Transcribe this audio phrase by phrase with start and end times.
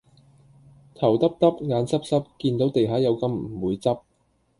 [0.95, 4.01] 頭耷耷,眼濕濕,見到地下有金唔會執